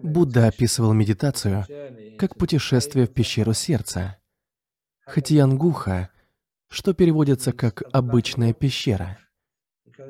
[0.00, 1.64] Будда описывал медитацию
[2.18, 4.18] как путешествие в пещеру сердца.
[5.06, 6.10] Хатиянгуха,
[6.68, 9.18] что переводится как «обычная пещера».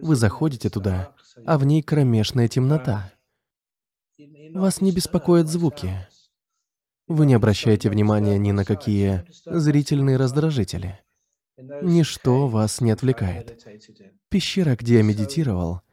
[0.00, 3.12] Вы заходите туда, а в ней кромешная темнота.
[4.54, 6.08] Вас не беспокоят звуки.
[7.06, 11.00] Вы не обращаете внимания ни на какие зрительные раздражители.
[11.82, 13.62] Ничто вас не отвлекает.
[14.30, 15.83] Пещера, где я медитировал,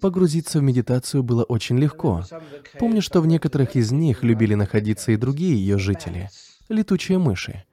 [0.00, 2.24] погрузиться в медитацию было очень легко.
[2.78, 6.28] Помню, что в некоторых из них любили находиться и другие ее жители—
[6.68, 7.64] летучие мыши.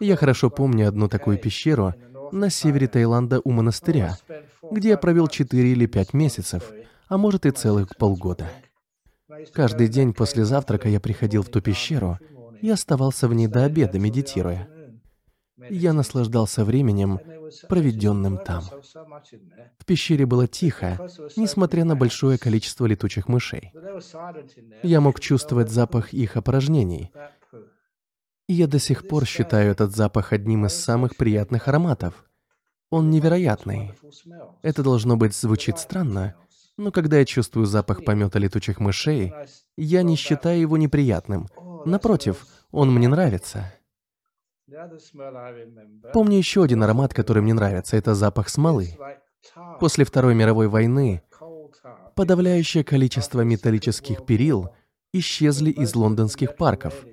[0.00, 1.94] Я хорошо помню одну такую пещеру
[2.32, 4.18] на севере Таиланда у монастыря,
[4.70, 6.72] где я провел 4 или 5 месяцев,
[7.08, 8.50] а может и целых полгода.
[9.52, 12.18] Каждый день после завтрака я приходил в ту пещеру
[12.60, 14.68] и оставался в ней до обеда, медитируя.
[15.70, 17.20] Я наслаждался временем,
[17.68, 18.62] проведенным там.
[19.78, 23.72] В пещере было тихо, несмотря на большое количество летучих мышей.
[24.82, 27.10] Я мог чувствовать запах их опорожнений.
[28.48, 32.24] И я до сих пор считаю этот запах одним из самых приятных ароматов.
[32.90, 33.92] Он невероятный.
[34.62, 36.34] Это должно быть звучит странно,
[36.78, 39.34] но когда я чувствую запах помета летучих мышей,
[39.76, 41.48] я не считаю его неприятным.
[41.84, 43.72] Напротив, он мне нравится.
[46.12, 47.96] Помню еще один аромат, который мне нравится.
[47.96, 48.98] Это запах смолы.
[49.80, 51.22] После Второй мировой войны
[52.14, 54.70] подавляющее количество металлических перил
[55.12, 57.06] исчезли из лондонских парков,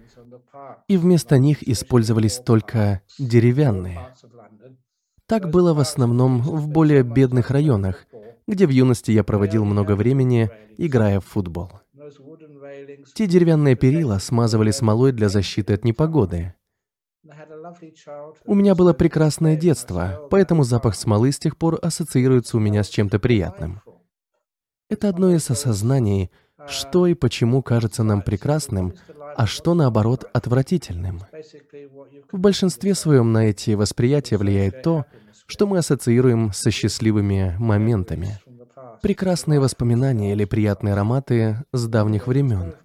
[0.87, 4.13] и вместо них использовались только деревянные.
[5.27, 8.05] Так было в основном в более бедных районах,
[8.47, 11.71] где в юности я проводил много времени, играя в футбол.
[13.13, 16.55] Те деревянные перила смазывали смолой для защиты от непогоды.
[18.45, 22.89] У меня было прекрасное детство, поэтому запах смолы с тех пор ассоциируется у меня с
[22.89, 23.81] чем-то приятным.
[24.89, 26.31] Это одно из осознаний,
[26.67, 28.93] что и почему кажется нам прекрасным,
[29.35, 31.21] а что, наоборот, отвратительным.
[32.31, 35.05] В большинстве своем на эти восприятия влияет то,
[35.47, 38.39] что мы ассоциируем со счастливыми моментами.
[39.01, 42.75] Прекрасные воспоминания или приятные ароматы с давних времен.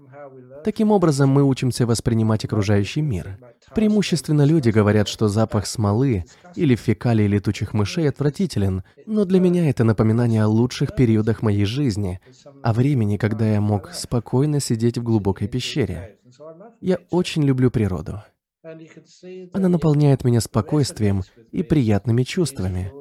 [0.64, 3.38] Таким образом, мы учимся воспринимать окружающий мир.
[3.74, 6.24] Преимущественно люди говорят, что запах смолы
[6.56, 12.20] или фекалий летучих мышей отвратителен, но для меня это напоминание о лучших периодах моей жизни,
[12.62, 16.16] о времени, когда я мог спокойно сидеть в глубокой пещере.
[16.80, 18.22] Я очень люблю природу.
[19.52, 22.92] Она наполняет меня спокойствием и приятными чувствами.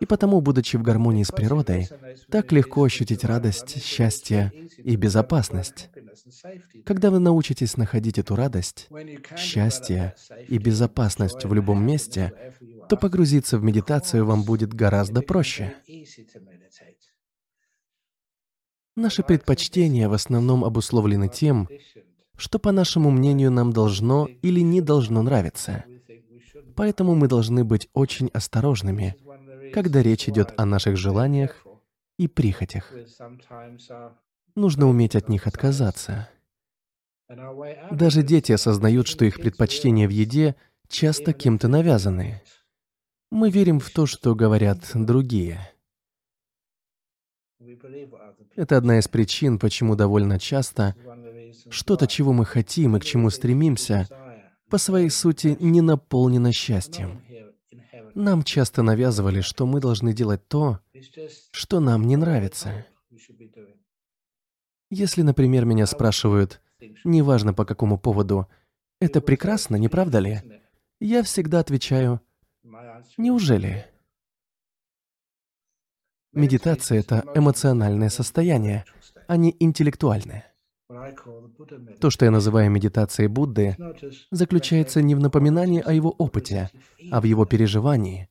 [0.00, 1.88] И потому, будучи в гармонии с природой,
[2.30, 5.90] так легко ощутить радость, счастье и безопасность.
[6.84, 8.88] Когда вы научитесь находить эту радость,
[9.36, 10.14] счастье
[10.48, 12.32] и безопасность в любом месте,
[12.88, 15.74] то погрузиться в медитацию вам будет гораздо проще.
[18.96, 21.68] Наши предпочтения в основном обусловлены тем,
[22.36, 25.84] что, по нашему мнению, нам должно или не должно нравиться.
[26.74, 29.16] Поэтому мы должны быть очень осторожными,
[29.72, 31.66] когда речь идет о наших желаниях
[32.18, 32.92] и прихотях.
[34.56, 36.30] Нужно уметь от них отказаться.
[37.92, 40.56] Даже дети осознают, что их предпочтения в еде
[40.88, 42.42] часто кем-то навязаны.
[43.30, 45.60] Мы верим в то, что говорят другие.
[48.54, 50.96] Это одна из причин, почему довольно часто
[51.68, 54.08] что-то, чего мы хотим и к чему стремимся,
[54.70, 57.22] по своей сути не наполнено счастьем.
[58.14, 60.80] Нам часто навязывали, что мы должны делать то,
[61.50, 62.86] что нам не нравится.
[64.90, 66.60] Если, например, меня спрашивают,
[67.04, 68.46] неважно по какому поводу,
[69.00, 70.40] это прекрасно, не правда ли?
[71.00, 72.20] Я всегда отвечаю,
[73.18, 73.86] неужели?
[76.32, 78.84] Медитация— это эмоциональное состояние,
[79.26, 80.52] а не интеллектуальное.
[82.00, 83.76] То, что я называю медитацией Будды,
[84.30, 86.70] заключается не в напоминании о его опыте,
[87.10, 88.28] а в его переживании,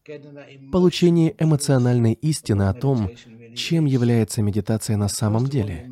[0.71, 3.09] получении эмоциональной истины о том,
[3.55, 5.91] чем является медитация на самом деле.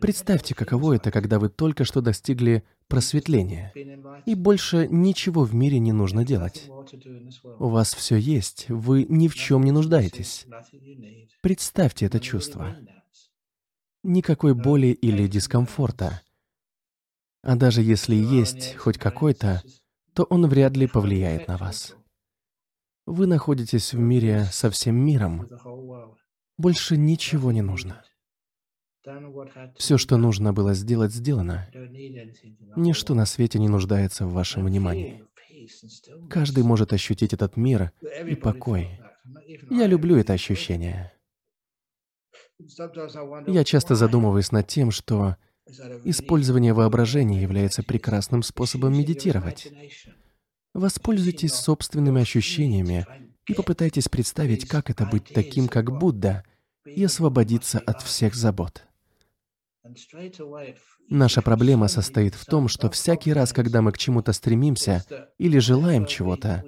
[0.00, 3.72] Представьте, каково это, когда вы только что достигли просветления,
[4.26, 6.68] и больше ничего в мире не нужно делать.
[7.58, 10.46] У вас все есть, вы ни в чем не нуждаетесь.
[11.42, 12.76] Представьте это чувство
[14.02, 16.22] никакой боли или дискомфорта.
[17.42, 19.62] А даже если есть хоть какой-то,
[20.14, 21.94] то он вряд ли повлияет на вас.
[23.06, 25.48] Вы находитесь в мире со всем миром.
[26.58, 28.04] Больше ничего не нужно.
[29.76, 31.68] Все, что нужно было сделать, сделано.
[32.76, 35.24] Ничто на свете не нуждается в вашем внимании.
[36.28, 37.92] Каждый может ощутить этот мир
[38.26, 39.00] и покой.
[39.70, 41.12] Я люблю это ощущение.
[43.46, 45.36] Я часто задумываюсь над тем, что
[46.04, 49.72] использование воображения является прекрасным способом медитировать.
[50.74, 53.06] Воспользуйтесь собственными ощущениями
[53.46, 56.44] и попытайтесь представить, как это быть таким, как Будда,
[56.84, 58.86] и освободиться от всех забот.
[61.08, 65.04] Наша проблема состоит в том, что всякий раз, когда мы к чему-то стремимся
[65.38, 66.64] или желаем чего-то,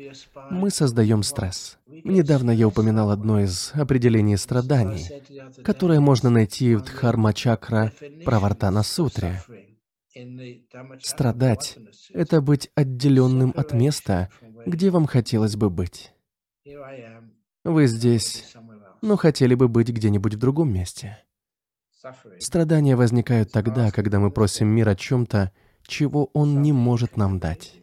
[0.50, 1.78] мы создаем стресс.
[1.86, 5.08] Недавно я упоминал одно из определений страданий,
[5.62, 7.92] которое можно найти в Дхарма-чакра
[8.24, 9.42] Правартана Сутре.
[11.00, 11.78] Страдать—
[12.12, 14.28] это быть отделенным от места,
[14.66, 16.12] где вам хотелось бы быть.
[17.64, 18.54] Вы здесь,
[19.00, 21.19] но хотели бы быть где-нибудь в другом месте.
[22.40, 25.52] Страдания возникают тогда, когда мы просим мир о чем-то,
[25.82, 27.82] чего он не может нам дать.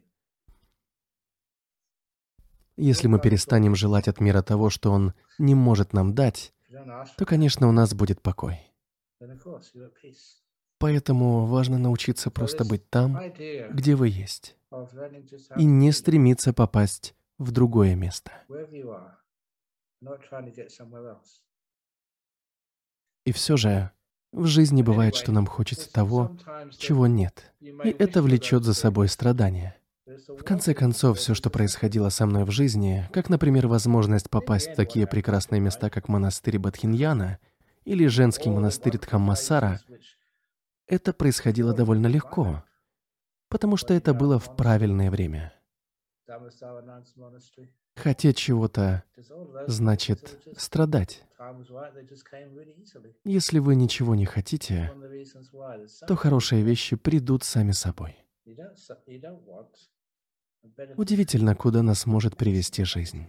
[2.75, 6.53] Если мы перестанем желать от мира того, что он не может нам дать,
[7.17, 8.59] то, конечно, у нас будет покой.
[10.77, 13.19] Поэтому важно научиться просто быть там,
[13.71, 14.55] где вы есть,
[15.57, 18.31] и не стремиться попасть в другое место.
[23.25, 23.91] И все же,
[24.31, 26.37] в жизни бывает, что нам хочется того,
[26.77, 29.75] чего нет, и это влечет за собой страдания.
[30.27, 34.75] В конце концов, все, что происходило со мной в жизни, как, например, возможность попасть в
[34.75, 37.39] такие прекрасные места, как монастырь Бадхиньяна
[37.85, 39.79] или женский монастырь Дхаммасара,
[40.87, 42.63] это происходило довольно легко,
[43.49, 45.53] потому что это было в правильное время.
[48.01, 49.03] Хотеть чего-то
[49.67, 51.23] значит страдать.
[53.25, 54.91] Если вы ничего не хотите,
[56.07, 58.15] то хорошие вещи придут сами собой.
[60.95, 63.27] Удивительно, куда нас может привести жизнь.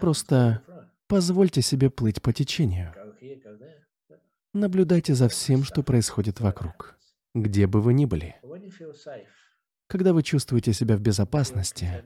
[0.00, 0.62] Просто
[1.06, 2.94] позвольте себе плыть по течению.
[4.52, 6.98] Наблюдайте за всем, что происходит вокруг,
[7.34, 8.34] где бы вы ни были.
[9.88, 12.04] Когда вы чувствуете себя в безопасности,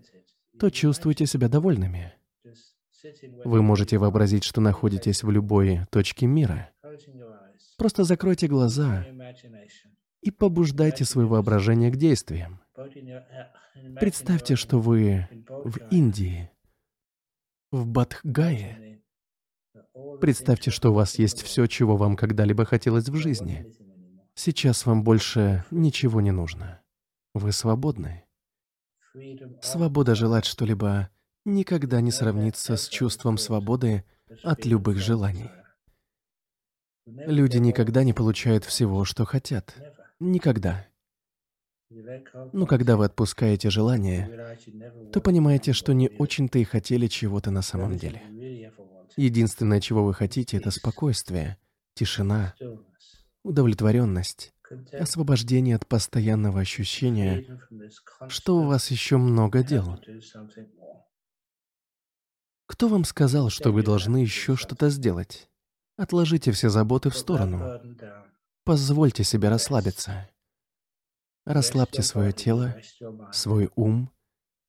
[0.59, 2.15] то чувствуете себя довольными.
[3.45, 6.71] Вы можете вообразить, что находитесь в любой точке мира.
[7.77, 9.05] Просто закройте глаза
[10.21, 12.61] и побуждайте свое воображение к действиям.
[13.99, 16.51] Представьте, что вы в Индии,
[17.73, 19.03] в Бадхгае.
[20.21, 23.67] Представьте, что у вас есть все, чего вам когда-либо хотелось в жизни.
[24.35, 26.82] Сейчас вам больше ничего не нужно.
[27.35, 28.25] Вы свободны.
[29.63, 31.11] Свобода желать что-либо
[31.45, 34.05] никогда не сравнится с чувством свободы
[34.43, 35.51] от любых желаний.
[37.07, 39.75] Люди никогда не получают всего, что хотят.
[40.21, 40.87] Никогда.
[42.53, 44.59] Но когда вы отпускаете желание,
[45.13, 48.23] то понимаете, что не очень-то и хотели чего-то на самом деле.
[49.17, 51.59] Единственное, чего вы хотите, это спокойствие,
[51.95, 52.55] тишина,
[53.43, 54.55] удовлетворенность,
[54.93, 57.61] освобождение от постоянного ощущения,
[58.29, 59.99] что у вас еще много дел.
[62.67, 65.49] Кто вам сказал, что вы должны еще что-то сделать?
[65.97, 67.81] Отложите все заботы в сторону.
[68.65, 70.29] Позвольте себе расслабиться.
[71.45, 72.77] Расслабьте свое тело,
[73.33, 74.11] свой ум,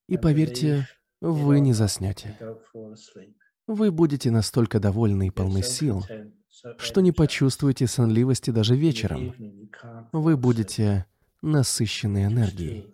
[0.07, 0.87] и поверьте,
[1.21, 2.37] вы не заснете.
[3.67, 6.03] Вы будете настолько довольны и полны сил,
[6.77, 9.33] что не почувствуете сонливости даже вечером.
[10.11, 11.05] Вы будете
[11.41, 12.93] насыщены энергией.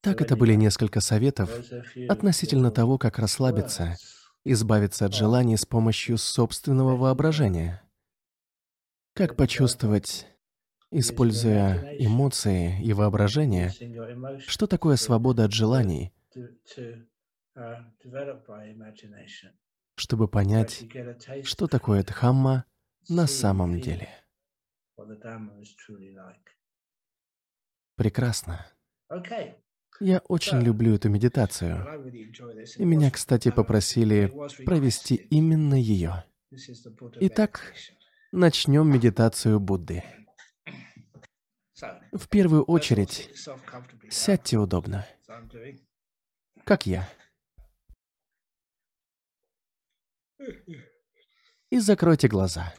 [0.00, 1.50] Так это были несколько советов
[2.08, 3.96] относительно того, как расслабиться,
[4.44, 7.82] избавиться от желаний с помощью собственного воображения.
[9.14, 10.26] Как почувствовать,
[10.90, 13.72] используя эмоции и воображение,
[14.40, 16.12] что такое свобода от желаний,
[19.96, 20.84] чтобы понять,
[21.44, 22.64] что такое Дхамма
[23.08, 24.08] на самом деле.
[27.96, 28.66] Прекрасно.
[30.00, 31.86] Я очень люблю эту медитацию.
[32.76, 34.32] И меня, кстати, попросили
[34.64, 36.24] провести именно ее.
[37.20, 37.72] Итак,
[38.32, 40.02] начнем медитацию Будды.
[42.12, 43.30] В первую очередь,
[44.10, 45.06] сядьте удобно,
[46.64, 47.08] как я.
[51.70, 52.74] И закройте глаза.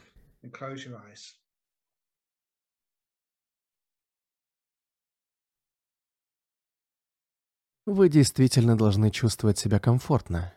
[7.84, 10.52] Вы действительно должны чувствовать себя комфортно.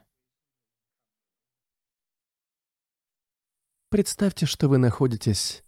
[3.90, 5.64] Представьте, что вы находитесь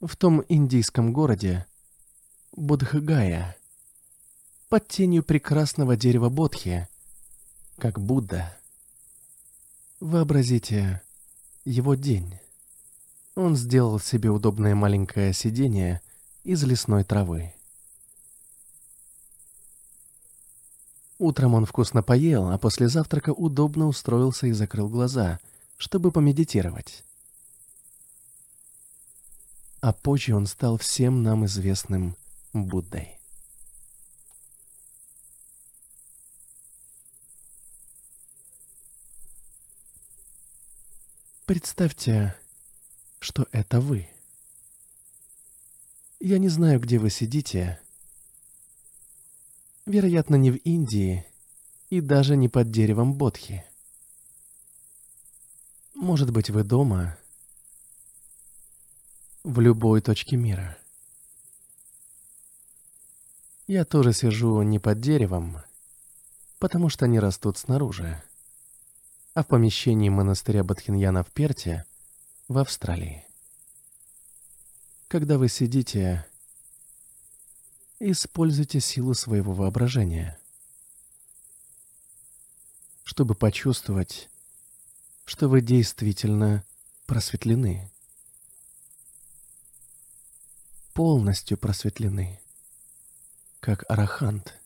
[0.00, 1.66] в том индийском городе
[2.52, 3.56] Будхгая,
[4.68, 6.88] под тенью прекрасного дерева Бодхи,
[7.78, 8.58] как Будда.
[10.04, 11.00] Вообразите
[11.64, 12.38] его день.
[13.36, 16.02] Он сделал себе удобное маленькое сиденье
[16.42, 17.54] из лесной травы.
[21.18, 25.40] Утром он вкусно поел, а после завтрака удобно устроился и закрыл глаза,
[25.78, 27.02] чтобы помедитировать.
[29.80, 32.14] А позже он стал всем нам известным
[32.52, 33.13] Буддой.
[41.46, 42.34] Представьте,
[43.18, 44.08] что это вы.
[46.18, 47.78] Я не знаю, где вы сидите.
[49.84, 51.26] Вероятно, не в Индии
[51.90, 53.62] и даже не под деревом Бодхи.
[55.92, 57.18] Может быть, вы дома,
[59.42, 60.78] в любой точке мира.
[63.66, 65.58] Я тоже сижу не под деревом,
[66.58, 68.22] потому что они растут снаружи
[69.34, 71.84] а в помещении монастыря Бадхиньяна в Перте,
[72.46, 73.24] в Австралии.
[75.08, 76.24] Когда вы сидите,
[77.98, 80.38] используйте силу своего воображения,
[83.02, 84.28] чтобы почувствовать,
[85.24, 86.64] что вы действительно
[87.06, 87.90] просветлены,
[90.92, 92.40] полностью просветлены,
[93.58, 94.54] как арахант–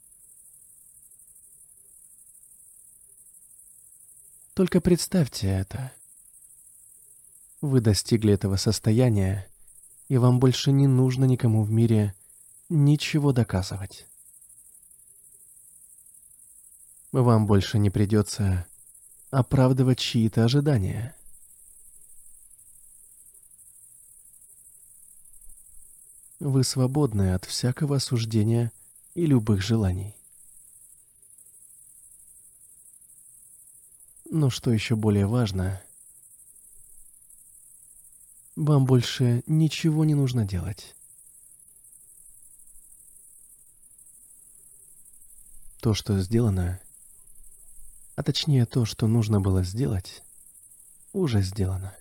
[4.59, 5.93] Только представьте это.
[7.61, 9.49] Вы достигли этого состояния,
[10.09, 12.13] и вам больше не нужно никому в мире
[12.69, 14.09] ничего доказывать.
[17.13, 18.67] Вам больше не придется
[19.31, 21.15] оправдывать чьи-то ожидания.
[26.41, 28.73] Вы свободны от всякого осуждения
[29.15, 30.18] и любых желаний.
[34.31, 35.81] Но что еще более важно,
[38.57, 40.95] вам больше ничего не нужно делать.
[45.81, 46.79] То, что сделано,
[48.17, 50.23] а точнее то, что нужно было сделать,
[51.15, 51.95] уже сделано.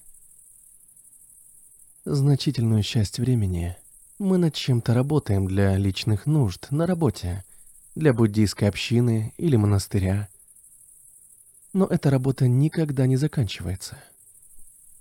[2.04, 3.78] Значительную часть времени
[4.20, 7.46] мы над чем-то работаем для личных нужд на работе,
[7.96, 10.28] для буддийской общины или монастыря–
[11.78, 14.00] но эта работа никогда не заканчивается.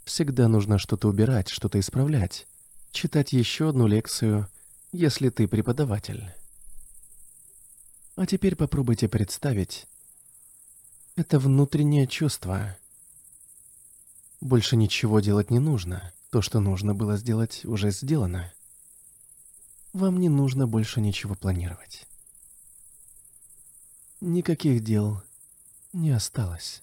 [0.05, 2.47] Всегда нужно что-то убирать, что-то исправлять,
[2.93, 4.47] читать еще одну лекцию,
[4.93, 6.31] если ты преподаватель.
[8.17, 9.87] А теперь попробуйте представить
[11.17, 12.77] это внутреннее чувство.
[14.43, 16.13] Больше ничего делать не нужно.
[16.29, 18.53] То, что нужно было сделать, уже сделано.
[19.95, 22.07] Вам не нужно больше ничего планировать.
[24.21, 25.23] Никаких дел
[25.97, 26.83] не осталось.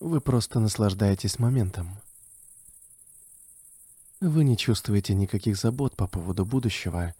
[0.00, 2.00] Вы просто наслаждаетесь моментом.
[4.20, 7.14] Вы не чувствуете никаких забот по поводу будущего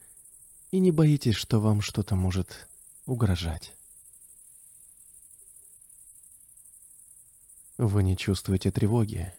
[0.71, 2.69] и не боитесь, что вам что-то может
[3.05, 3.75] угрожать.
[7.77, 9.33] Вы не чувствуете тревоги,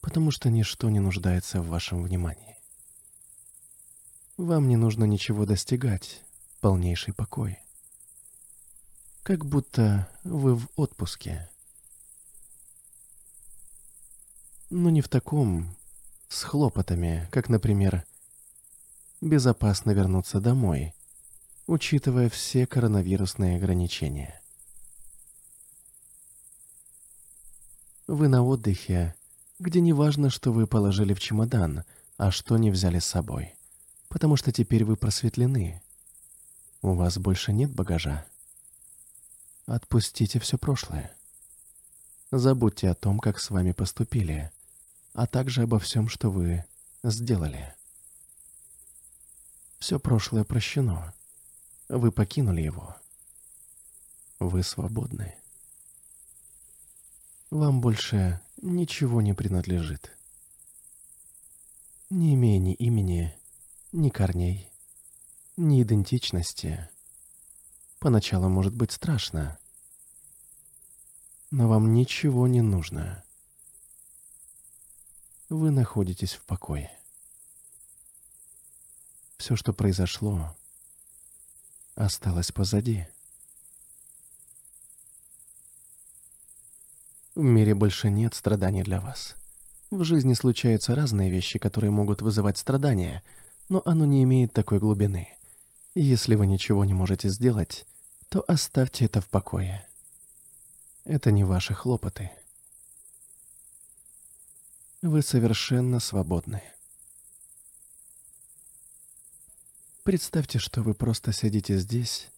[0.00, 2.56] потому что ничто не нуждается в вашем внимании.
[4.38, 6.22] Вам не нужно ничего достигать,
[6.62, 7.58] полнейший покой
[9.30, 11.48] как будто вы в отпуске.
[14.70, 15.76] Но не в таком,
[16.28, 18.04] с хлопотами, как, например,
[19.20, 20.96] безопасно вернуться домой,
[21.68, 24.42] учитывая все коронавирусные ограничения.
[28.08, 29.14] Вы на отдыхе,
[29.60, 31.84] где не важно, что вы положили в чемодан,
[32.16, 33.54] а что не взяли с собой,
[34.08, 35.80] потому что теперь вы просветлены.
[36.82, 38.26] У вас больше нет багажа.
[39.70, 41.16] Отпустите все прошлое.
[42.32, 44.50] Забудьте о том, как с вами поступили,
[45.14, 46.64] а также обо всем, что вы
[47.04, 47.72] сделали.
[49.78, 51.14] Все прошлое прощено.
[51.88, 52.96] Вы покинули его.
[54.40, 55.36] Вы свободны.
[57.50, 60.10] Вам больше ничего не принадлежит.
[62.10, 63.32] Не имея ни имени,
[63.92, 64.68] ни корней,
[65.56, 66.88] ни идентичности.
[68.00, 69.59] Поначалу может быть страшно,
[71.50, 73.24] но вам ничего не нужно.
[75.48, 76.90] Вы находитесь в покое.
[79.36, 80.54] Все, что произошло,
[81.96, 83.06] осталось позади.
[87.34, 89.34] В мире больше нет страданий для вас.
[89.90, 93.24] В жизни случаются разные вещи, которые могут вызывать страдания,
[93.68, 95.28] но оно не имеет такой глубины.
[95.94, 97.86] Если вы ничего не можете сделать,
[98.28, 99.89] то оставьте это в покое.
[101.10, 102.30] Это не ваши хлопоты.
[105.02, 106.62] Вы совершенно свободны.
[110.04, 112.28] Представьте, что вы просто сидите здесь,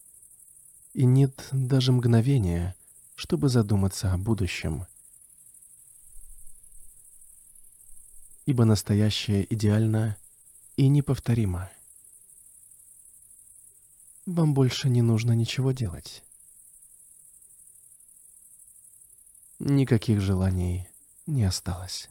[0.95, 2.75] и нет даже мгновения,
[3.13, 4.87] чтобы задуматься о будущем.
[8.47, 10.17] Ибо настоящее идеально
[10.77, 11.69] и неповторимо.
[14.25, 16.23] Вам больше не нужно ничего делать.
[19.65, 20.89] Никаких желаний
[21.25, 22.09] не осталось.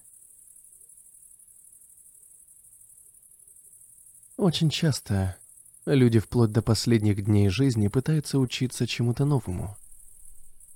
[4.38, 5.36] Очень часто
[5.84, 9.76] люди вплоть до последних дней жизни пытаются учиться чему-то новому,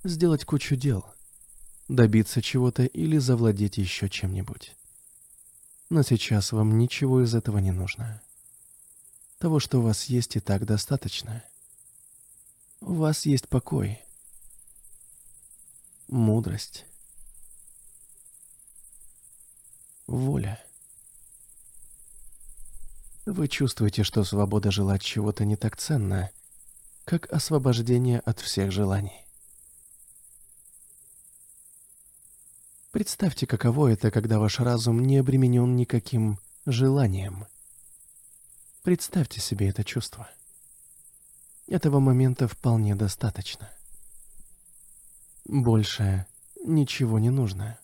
[0.03, 1.03] сделать кучу дел,
[1.87, 4.75] добиться чего-то или завладеть еще чем-нибудь.
[5.89, 8.21] Но сейчас вам ничего из этого не нужно.
[9.39, 11.43] Того, что у вас есть, и так достаточно.
[12.81, 13.99] У вас есть покой,
[16.07, 16.85] мудрость,
[20.07, 20.63] воля.
[23.25, 26.31] Вы чувствуете, что свобода желать чего-то не так ценна,
[27.03, 29.25] как освобождение от всех желаний.
[32.91, 37.45] Представьте, каково это, когда ваш разум не обременен никаким желанием.
[38.81, 40.29] Представьте себе это чувство.
[41.67, 43.69] Этого момента вполне достаточно.
[45.47, 46.25] Больше
[46.65, 47.79] ничего не нужно.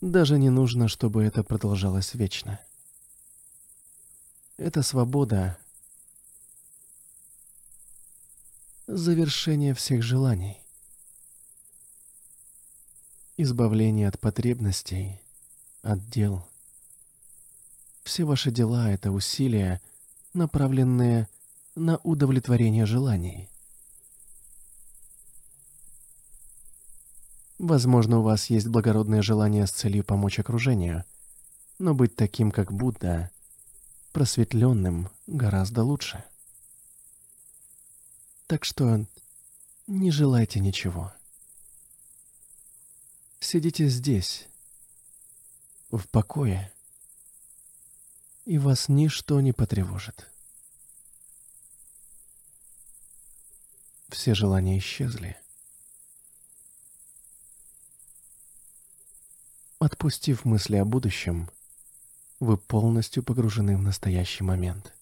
[0.00, 2.60] Даже не нужно, чтобы это продолжалось вечно.
[4.58, 5.58] Это свобода.
[8.86, 10.56] Завершение всех желаний.
[13.36, 15.20] Избавление от потребностей,
[15.82, 16.46] от дел.
[18.04, 19.80] Все ваши дела— это усилия,
[20.32, 21.28] направленные
[21.74, 23.48] на удовлетворение желаний.
[27.58, 31.04] Возможно, у вас есть благородное желание с целью помочь окружению,
[31.78, 33.30] но быть таким, как Будда,
[34.12, 36.22] просветленным гораздо лучше.
[38.46, 39.06] Так что
[39.86, 41.12] не желайте ничего.
[43.40, 44.48] Сидите здесь,
[45.90, 46.72] в покое,
[48.44, 50.30] и вас ничто не потревожит.
[54.08, 55.36] Все желания исчезли.
[59.78, 61.50] Отпустив мысли о будущем,
[62.40, 64.94] вы полностью погружены в настоящий момент.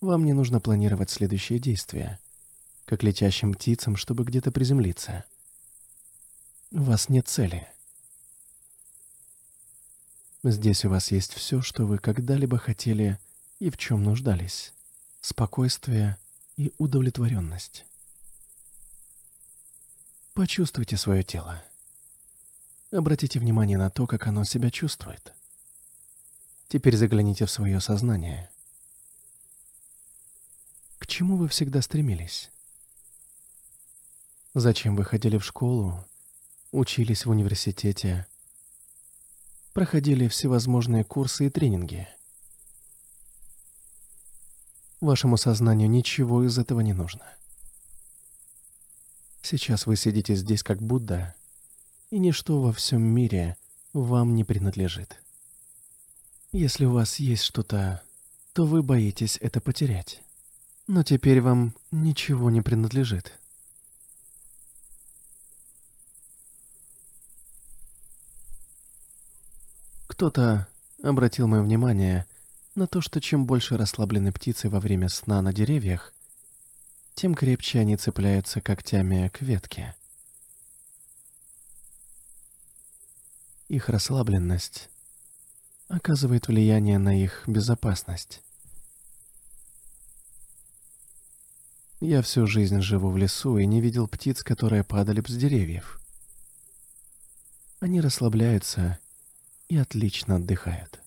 [0.00, 2.18] Вам не нужно планировать следующие действия,
[2.84, 5.24] как летящим птицам, чтобы где-то приземлиться.
[6.72, 7.68] У вас нет цели.
[10.42, 13.20] Здесь у вас есть все, что вы когда-либо хотели
[13.60, 14.72] и в чем нуждались.
[15.20, 16.16] Спокойствие
[16.56, 17.84] и удовлетворенность.
[20.34, 21.62] Почувствуйте свое тело.
[22.92, 25.32] Обратите внимание на то, как оно себя чувствует.
[26.68, 28.50] Теперь загляните в свое сознание.
[30.98, 32.50] К чему вы всегда стремились?
[34.54, 36.04] Зачем вы ходили в школу,
[36.72, 38.26] учились в университете,
[39.72, 42.08] проходили всевозможные курсы и тренинги?
[45.00, 47.24] Вашему сознанию ничего из этого не нужно.
[49.42, 51.36] Сейчас вы сидите здесь как Будда,
[52.10, 53.56] и ничто во всем мире
[53.92, 55.22] вам не принадлежит.
[56.52, 58.02] Если у вас есть что-то,
[58.52, 60.20] то вы боитесь это потерять.
[60.88, 63.38] Но теперь вам ничего не принадлежит.
[70.08, 70.66] Кто-то
[71.02, 72.26] обратил мое внимание
[72.74, 76.12] на то, что чем больше расслаблены птицы во время сна на деревьях,
[77.14, 79.94] тем крепче они цепляются когтями к ветке.
[83.70, 84.90] Их расслабленность
[85.86, 88.42] оказывает влияние на их безопасность.
[92.00, 96.00] Я всю жизнь живу в лесу и не видел птиц, которые падали с деревьев.
[97.78, 98.98] Они расслабляются
[99.68, 100.98] и отлично отдыхают.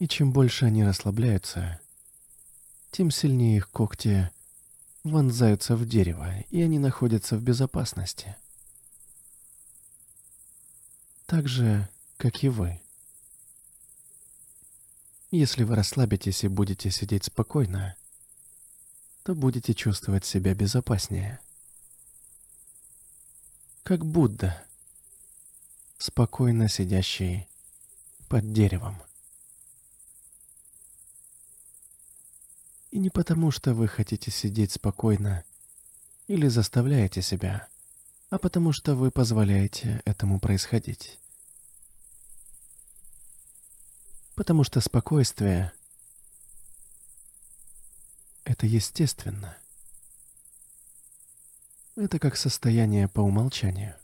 [0.00, 1.78] И чем больше они расслабляются,
[2.90, 4.32] тем сильнее их когти
[5.04, 8.34] вонзаются в дерево, и они находятся в безопасности.
[11.32, 12.78] Так же, как и вы.
[15.30, 17.96] Если вы расслабитесь и будете сидеть спокойно,
[19.22, 21.40] то будете чувствовать себя безопаснее.
[23.82, 24.62] Как Будда,
[25.96, 27.48] спокойно сидящий
[28.28, 29.00] под деревом.
[32.90, 35.44] И не потому, что вы хотите сидеть спокойно
[36.28, 37.68] или заставляете себя,
[38.28, 41.18] а потому что вы позволяете этому происходить.
[44.42, 45.70] Потому что спокойствие—
[48.44, 49.56] это естественно.
[51.94, 53.94] Это как состояние по умолчанию.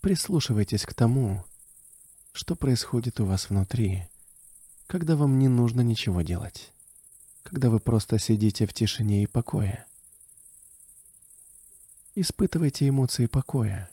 [0.00, 1.44] Прислушивайтесь к тому,
[2.32, 4.08] что происходит у вас внутри,
[4.86, 6.72] когда вам не нужно ничего делать,
[7.42, 9.84] когда вы просто сидите в тишине и покое.
[12.14, 13.90] Испытывайте эмоции покоя.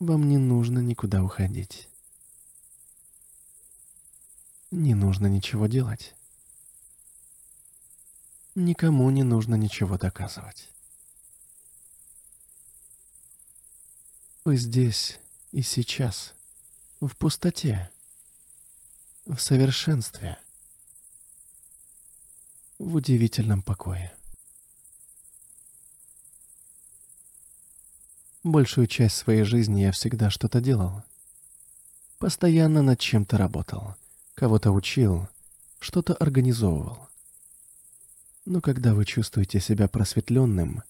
[0.00, 1.88] Вам не нужно никуда уходить.
[4.70, 6.14] Не нужно ничего делать.
[8.56, 10.68] Никому не нужно ничего доказывать.
[14.44, 15.18] Вы здесь
[15.52, 16.34] и сейчас,
[17.00, 17.90] в пустоте,
[19.26, 20.38] в совершенстве,
[22.78, 24.12] в удивительном покое.
[28.44, 31.02] Большую часть своей жизни я всегда что-то делал.
[32.18, 33.96] Постоянно над чем-то работал,
[34.34, 35.28] кого-то учил,
[35.78, 37.08] что-то организовывал.
[38.44, 40.82] Но когда вы чувствуете себя просветленным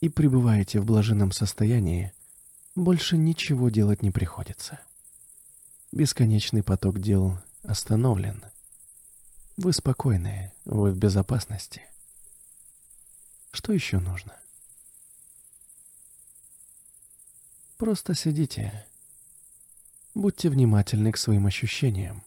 [0.00, 2.14] и пребываете в блаженном состоянии,
[2.74, 4.80] больше ничего делать не приходится.
[5.92, 8.42] Бесконечный поток дел остановлен.
[9.58, 11.82] Вы спокойны, вы в безопасности.
[13.50, 14.32] Что еще нужно?
[17.82, 18.86] Просто сидите.
[20.14, 22.22] Будьте внимательны к своим ощущениям.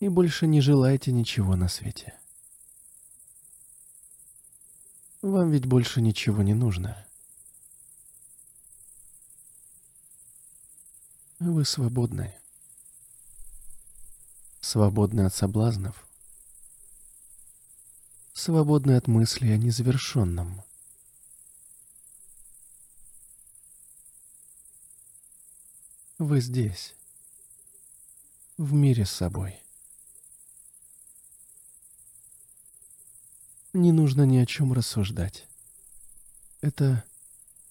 [0.00, 2.12] И больше не желайте ничего на свете.
[5.22, 7.06] Вам ведь больше ничего не нужно.
[11.38, 12.34] Вы свободны.
[14.60, 16.06] Свободны от соблазнов.
[18.34, 20.62] Свободны от мыслей о незавершенном.
[26.22, 26.94] Вы здесь,
[28.56, 29.58] в мире с собой.
[33.72, 35.48] Не нужно ни о чем рассуждать.
[36.60, 37.02] Это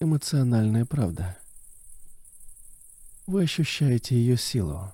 [0.00, 1.38] эмоциональная правда.
[3.26, 4.92] Вы ощущаете ее силу.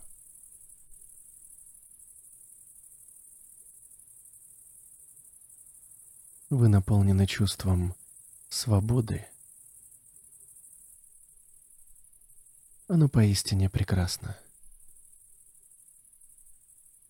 [6.48, 7.96] Вы наполнены чувством
[8.50, 9.26] свободы.
[12.90, 14.34] Оно поистине прекрасно.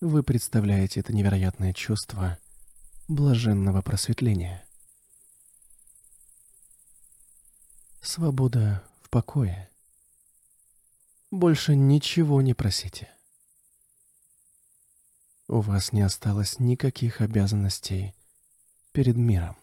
[0.00, 2.36] Вы представляете это невероятное чувство
[3.06, 4.66] блаженного просветления.
[8.00, 9.70] Свобода в покое.
[11.30, 13.08] Больше ничего не просите.
[15.46, 18.16] У вас не осталось никаких обязанностей
[18.90, 19.56] перед миром.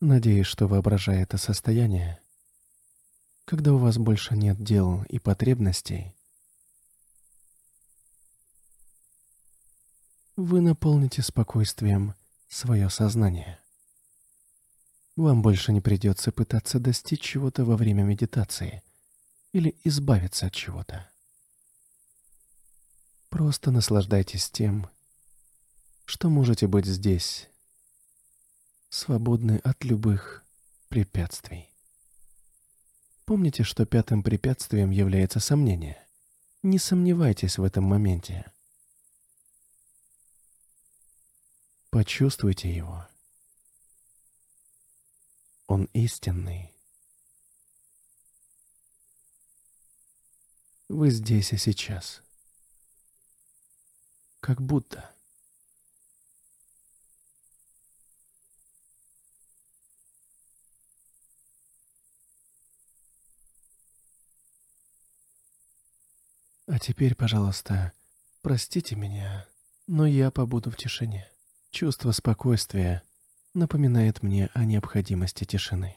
[0.00, 2.20] Надеюсь, что воображая это состояние,
[3.46, 6.14] когда у вас больше нет дел и потребностей,
[10.36, 12.14] вы наполните спокойствием
[12.46, 13.58] свое сознание.
[15.16, 18.82] Вам больше не придется пытаться достичь чего-то во время медитации
[19.52, 21.08] или избавиться от чего-то.
[23.30, 24.90] Просто наслаждайтесь тем,
[26.04, 27.48] что можете быть здесь,
[28.88, 30.44] свободны от любых
[30.88, 31.70] препятствий.
[33.24, 36.00] Помните, что пятым препятствием является сомнение.
[36.62, 38.52] Не сомневайтесь в этом моменте.
[41.90, 43.06] Почувствуйте его.
[45.66, 46.72] Он истинный.
[50.88, 52.22] Вы здесь и сейчас.
[54.40, 55.15] Как будто.
[66.66, 67.92] А теперь, пожалуйста,
[68.42, 69.46] простите меня,
[69.86, 71.28] но я побуду в тишине.
[71.70, 73.02] Чувство спокойствия
[73.54, 75.96] напоминает мне о необходимости тишины.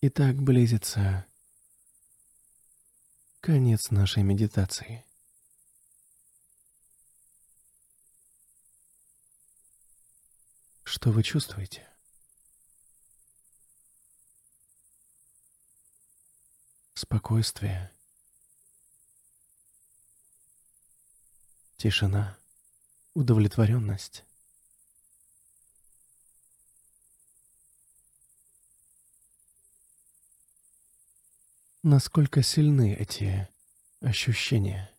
[0.00, 1.26] Итак, близится
[3.40, 5.04] конец нашей медитации.
[10.84, 11.84] Что вы чувствуете?
[16.94, 17.90] Спокойствие.
[21.76, 22.38] Тишина.
[23.14, 24.27] Удовлетворенность.
[31.90, 33.48] Насколько сильны эти
[34.02, 34.90] ощущения?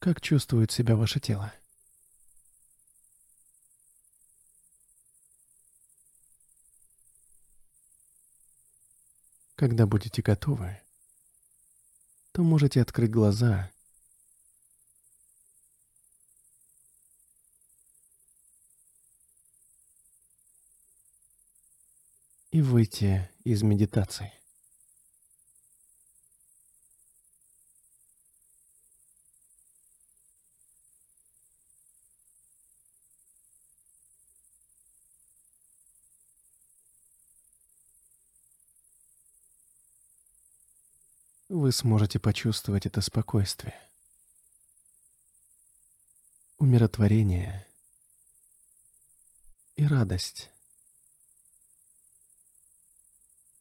[0.00, 1.52] Как чувствует себя ваше тело?
[9.58, 10.80] Когда будете готовы,
[12.30, 13.72] то можете открыть глаза
[22.52, 24.32] и выйти из медитации.
[41.58, 43.74] Вы сможете почувствовать это спокойствие,
[46.58, 47.66] умиротворение
[49.76, 50.50] и радость.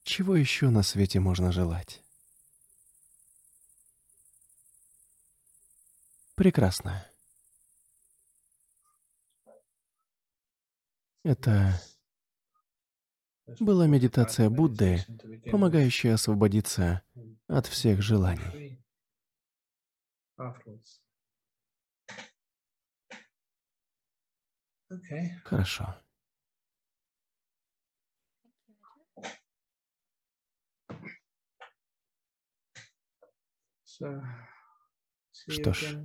[0.04, 2.02] Чего еще на свете можно желать?
[6.36, 7.06] Прекрасно.
[11.24, 11.82] Это
[13.60, 15.04] была медитация Будды,
[15.52, 17.02] помогающая освободиться
[17.48, 18.80] от всех желаний.
[25.44, 25.96] Хорошо.
[35.32, 35.98] Что ж,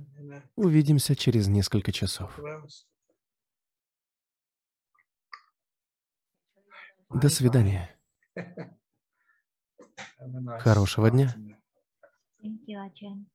[0.55, 2.39] увидимся через несколько часов.
[7.09, 7.99] До свидания.
[10.59, 11.33] Хорошего дня.
[12.41, 13.25] Thank you, Ajahn.